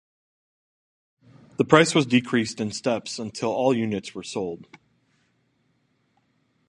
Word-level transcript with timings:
The 1.59 1.63
price 1.63 1.93
was 1.93 2.07
decreased 2.07 2.59
in 2.59 2.71
steps 2.71 3.19
until 3.19 3.51
all 3.51 3.71
units 3.77 4.15
were 4.15 4.23
sold. 4.23 4.65